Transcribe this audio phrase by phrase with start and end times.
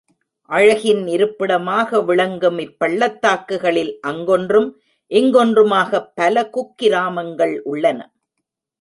[0.49, 4.69] அழகின் இருப்பிடமாக விளங்கும் இப்பள்ளத்தாக்குகளில் அங்கொன்றும்
[5.11, 7.99] இங்கொன்றுமாகப் பல குக்கிராமங்கள் உள்ளன.